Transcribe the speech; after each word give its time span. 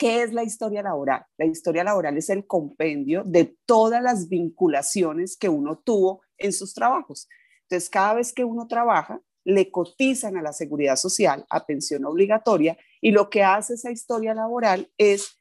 ¿Qué 0.00 0.22
es 0.22 0.32
la 0.32 0.44
historia 0.44 0.82
laboral? 0.82 1.26
La 1.36 1.44
historia 1.44 1.84
laboral 1.84 2.16
es 2.16 2.30
el 2.30 2.46
compendio 2.46 3.22
de 3.22 3.54
todas 3.66 4.02
las 4.02 4.30
vinculaciones 4.30 5.36
que 5.36 5.50
uno 5.50 5.78
tuvo 5.78 6.22
en 6.38 6.54
sus 6.54 6.72
trabajos. 6.72 7.28
Entonces, 7.64 7.90
cada 7.90 8.14
vez 8.14 8.32
que 8.32 8.42
uno 8.42 8.66
trabaja, 8.66 9.20
le 9.44 9.70
cotizan 9.70 10.38
a 10.38 10.42
la 10.42 10.54
seguridad 10.54 10.96
social, 10.96 11.44
a 11.50 11.66
pensión 11.66 12.06
obligatoria, 12.06 12.78
y 13.02 13.10
lo 13.10 13.28
que 13.28 13.42
hace 13.42 13.74
esa 13.74 13.90
historia 13.90 14.32
laboral 14.32 14.90
es 14.96 15.38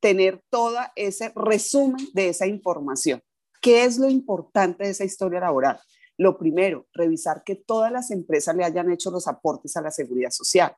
tener 0.00 0.42
todo 0.50 0.78
ese 0.96 1.30
resumen 1.36 2.08
de 2.12 2.30
esa 2.30 2.48
información. 2.48 3.22
¿Qué 3.62 3.84
es 3.84 3.98
lo 3.98 4.10
importante 4.10 4.82
de 4.82 4.90
esa 4.90 5.04
historia 5.04 5.38
laboral? 5.38 5.78
Lo 6.18 6.36
primero, 6.38 6.88
revisar 6.92 7.44
que 7.44 7.54
todas 7.54 7.92
las 7.92 8.10
empresas 8.10 8.56
le 8.56 8.64
hayan 8.64 8.90
hecho 8.90 9.12
los 9.12 9.28
aportes 9.28 9.76
a 9.76 9.82
la 9.82 9.92
seguridad 9.92 10.30
social, 10.30 10.74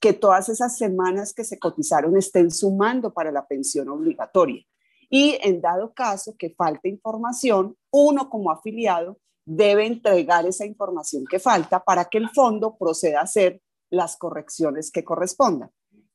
que 0.00 0.12
todas 0.12 0.48
esas 0.48 0.76
semanas 0.76 1.32
que 1.32 1.44
se 1.44 1.58
cotizaron 1.58 2.16
estén 2.16 2.50
sumando 2.50 3.12
para 3.12 3.30
la 3.30 3.46
pensión 3.46 3.88
obligatoria. 3.88 4.62
Y 5.08 5.38
en 5.42 5.60
dado 5.60 5.92
caso 5.92 6.34
que 6.38 6.50
falte 6.50 6.88
información, 6.88 7.76
uno 7.90 8.28
como 8.30 8.50
afiliado 8.50 9.18
debe 9.44 9.86
entregar 9.86 10.46
esa 10.46 10.64
información 10.64 11.24
que 11.28 11.38
falta 11.38 11.82
para 11.84 12.06
que 12.06 12.18
el 12.18 12.30
fondo 12.30 12.76
proceda 12.76 13.20
a 13.20 13.24
hacer 13.24 13.60
las 13.90 14.16
correcciones 14.16 14.90
que 14.90 15.04
correspondan. 15.04 15.70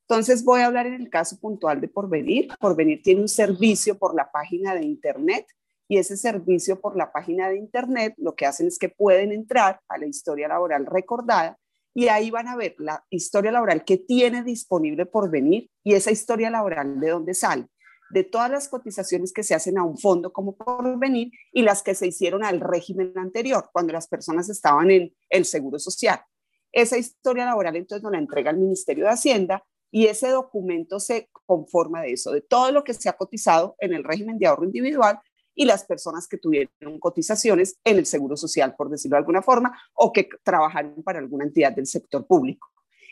Entonces 0.08 0.42
voy 0.42 0.62
a 0.62 0.66
hablar 0.66 0.86
en 0.86 0.94
el 0.94 1.10
caso 1.10 1.38
puntual 1.38 1.80
de 1.80 1.88
Porvenir. 1.88 2.48
Porvenir 2.58 3.02
tiene 3.02 3.20
un 3.20 3.28
servicio 3.28 3.98
por 3.98 4.14
la 4.14 4.30
página 4.30 4.74
de 4.74 4.84
Internet 4.84 5.46
y 5.86 5.98
ese 5.98 6.16
servicio 6.16 6.80
por 6.80 6.96
la 6.96 7.12
página 7.12 7.48
de 7.48 7.56
Internet 7.56 8.14
lo 8.16 8.34
que 8.34 8.46
hacen 8.46 8.66
es 8.66 8.78
que 8.78 8.88
pueden 8.88 9.32
entrar 9.32 9.80
a 9.88 9.98
la 9.98 10.06
historia 10.06 10.48
laboral 10.48 10.86
recordada 10.86 11.58
y 11.94 12.08
ahí 12.08 12.30
van 12.30 12.48
a 12.48 12.56
ver 12.56 12.74
la 12.78 13.04
historia 13.10 13.52
laboral 13.52 13.84
que 13.84 13.98
tiene 13.98 14.42
disponible 14.42 15.06
Porvenir 15.06 15.70
y 15.82 15.94
esa 15.94 16.10
historia 16.10 16.50
laboral 16.50 17.00
de 17.00 17.10
dónde 17.10 17.34
sale 17.34 17.68
de 18.10 18.24
todas 18.24 18.50
las 18.50 18.68
cotizaciones 18.68 19.32
que 19.32 19.42
se 19.42 19.54
hacen 19.54 19.78
a 19.78 19.84
un 19.84 19.98
fondo 19.98 20.32
como 20.32 20.56
por 20.56 20.98
venir 20.98 21.30
y 21.52 21.62
las 21.62 21.82
que 21.82 21.94
se 21.94 22.06
hicieron 22.06 22.44
al 22.44 22.60
régimen 22.60 23.12
anterior, 23.16 23.68
cuando 23.72 23.92
las 23.92 24.08
personas 24.08 24.48
estaban 24.48 24.90
en 24.90 25.14
el 25.28 25.44
Seguro 25.44 25.78
Social. 25.78 26.20
Esa 26.72 26.98
historia 26.98 27.44
laboral 27.44 27.76
entonces 27.76 28.02
nos 28.02 28.12
la 28.12 28.18
entrega 28.18 28.50
el 28.50 28.58
Ministerio 28.58 29.04
de 29.04 29.10
Hacienda 29.10 29.64
y 29.90 30.06
ese 30.06 30.28
documento 30.28 31.00
se 31.00 31.30
conforma 31.46 32.02
de 32.02 32.12
eso, 32.12 32.32
de 32.32 32.42
todo 32.42 32.72
lo 32.72 32.84
que 32.84 32.94
se 32.94 33.08
ha 33.08 33.14
cotizado 33.14 33.74
en 33.78 33.94
el 33.94 34.04
régimen 34.04 34.38
de 34.38 34.46
ahorro 34.46 34.64
individual 34.64 35.18
y 35.58 35.64
las 35.64 35.84
personas 35.84 36.28
que 36.28 36.38
tuvieron 36.38 37.00
cotizaciones 37.00 37.80
en 37.82 37.98
el 37.98 38.06
Seguro 38.06 38.36
Social, 38.36 38.76
por 38.76 38.88
decirlo 38.88 39.16
de 39.16 39.18
alguna 39.18 39.42
forma, 39.42 39.76
o 39.92 40.12
que 40.12 40.28
trabajaron 40.44 41.02
para 41.02 41.18
alguna 41.18 41.44
entidad 41.44 41.72
del 41.72 41.86
sector 41.86 42.24
público. 42.28 42.68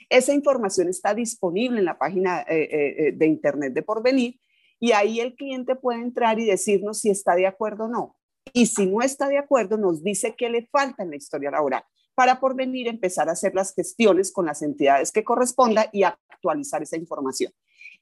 Esa 0.08 0.32
información 0.32 0.88
está 0.88 1.12
disponible 1.12 1.80
en 1.80 1.84
la 1.84 1.98
página 1.98 2.42
eh, 2.42 2.62
eh, 2.62 2.94
eh, 2.98 3.12
de 3.12 3.26
Internet 3.26 3.72
de 3.72 3.82
Porvenir 3.82 4.38
y 4.78 4.92
ahí 4.92 5.18
el 5.18 5.34
cliente 5.34 5.74
puede 5.74 6.00
entrar 6.00 6.38
y 6.38 6.44
decirnos 6.44 7.00
si 7.00 7.10
está 7.10 7.34
de 7.34 7.48
acuerdo 7.48 7.86
o 7.86 7.88
no. 7.88 8.16
Y 8.52 8.66
si 8.66 8.86
no 8.86 9.02
está 9.02 9.26
de 9.26 9.38
acuerdo, 9.38 9.76
nos 9.76 10.04
dice 10.04 10.36
qué 10.38 10.48
le 10.48 10.68
falta 10.68 11.02
en 11.02 11.10
la 11.10 11.16
historia 11.16 11.50
laboral 11.50 11.82
para 12.14 12.38
por 12.38 12.54
venir 12.54 12.86
empezar 12.86 13.28
a 13.28 13.32
hacer 13.32 13.56
las 13.56 13.74
gestiones 13.74 14.32
con 14.32 14.46
las 14.46 14.62
entidades 14.62 15.10
que 15.10 15.24
corresponda 15.24 15.90
y 15.92 16.04
actualizar 16.04 16.80
esa 16.80 16.96
información. 16.96 17.52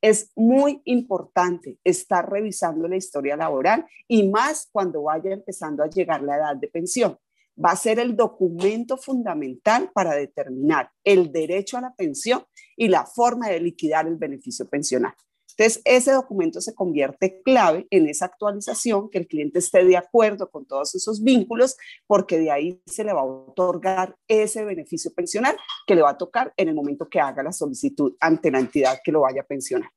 Es 0.05 0.33
muy 0.37 0.83
importante 0.85 1.79
estar 1.83 2.31
revisando 2.31 2.87
la 2.87 2.97
historia 2.97 3.39
laboral 3.39 3.87
y 4.07 4.29
más 4.29 4.69
cuando 4.71 5.05
vaya 5.05 5.33
empezando 5.33 5.83
a 5.83 5.89
llegar 5.89 6.23
la 6.23 6.37
edad 6.37 6.57
de 6.57 6.69
pensión. 6.69 7.17
Va 7.57 7.71
a 7.71 7.77
ser 7.77 7.99
el 7.99 8.15
documento 8.15 8.99
fundamental 8.99 9.91
para 9.95 10.15
determinar 10.15 10.91
el 11.05 11.33
derecho 11.33 11.79
a 11.79 11.81
la 11.81 11.95
pensión 11.95 12.45
y 12.77 12.89
la 12.89 13.07
forma 13.07 13.49
de 13.49 13.61
liquidar 13.61 14.07
el 14.07 14.17
beneficio 14.17 14.69
pensional. 14.69 15.15
Entonces, 15.57 15.83
ese 15.85 16.13
documento 16.13 16.61
se 16.61 16.75
convierte 16.75 17.41
clave 17.43 17.87
en 17.91 18.09
esa 18.09 18.27
actualización, 18.27 19.09
que 19.11 19.19
el 19.19 19.27
cliente 19.27 19.59
esté 19.59 19.85
de 19.85 19.97
acuerdo 19.97 20.51
con 20.51 20.67
todos 20.67 20.95
esos 20.95 21.23
vínculos, 21.23 21.77
porque 22.07 22.39
de 22.39 22.51
ahí 22.51 22.83
se 22.87 23.05
le 23.05 23.13
va 23.13 23.21
a 23.21 23.25
otorgar 23.25 24.17
ese 24.29 24.65
beneficio 24.65 25.13
pensional 25.15 25.57
que 25.87 25.95
le 25.95 26.03
va 26.03 26.11
a 26.11 26.19
tocar 26.19 26.53
en 26.57 26.69
el 26.69 26.75
momento 26.75 27.09
que 27.09 27.21
haga 27.21 27.43
la 27.43 27.53
solicitud 27.53 28.15
ante 28.21 28.51
la 28.51 28.59
entidad 28.59 28.99
que 29.05 29.13
lo 29.13 29.21
vaya 29.21 29.43
a 29.43 29.47
pensionar. 29.47 29.91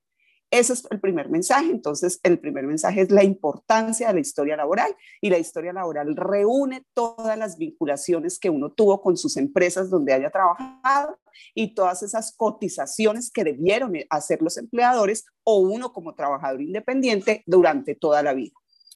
Ese 0.50 0.74
es 0.74 0.88
el 0.90 1.00
primer 1.02 1.30
mensaje. 1.30 1.69
Entonces, 1.69 2.19
el 2.24 2.40
primer 2.40 2.66
mensaje 2.66 3.02
es 3.02 3.12
la 3.12 3.24
importancia 3.24 4.08
de 4.08 4.13
la 4.13 4.19
historia 4.22 4.56
laboral 4.56 4.96
y 5.19 5.30
la 5.30 5.38
historia 5.38 5.74
laboral 5.74 6.16
reúne 6.16 6.85
todas 6.94 7.38
las 7.38 7.58
vinculaciones 7.58 8.40
que 8.40 8.50
uno 8.50 8.72
tuvo 8.72 9.02
con 9.02 9.18
sus 9.18 9.36
empresas 9.36 9.90
donde 9.90 10.13
haya 10.13 10.30
trabajado 10.30 11.19
y 11.53 11.75
todas 11.75 12.02
esas 12.02 12.34
cotizaciones 12.36 13.30
que 13.30 13.44
debieron 13.44 13.94
hacer 14.09 14.41
los 14.41 14.57
empleadores 14.57 15.25
o 15.44 15.59
uno 15.59 15.91
como 15.91 16.16
trabajador 16.16 16.62
independiente 16.62 17.44
durante 17.46 17.96
toda 17.96 18.24
la 18.24 18.34
vida. 18.34 18.53